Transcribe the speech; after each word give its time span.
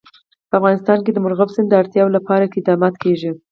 په 0.49 0.53
افغانستان 0.59 0.97
کې 1.03 1.11
د 1.13 1.17
مورغاب 1.23 1.49
سیند 1.55 1.67
د 1.69 1.73
اړتیاوو 1.81 2.15
لپاره 2.17 2.43
اقدامات 2.49 2.93
کېږي. 3.03 3.29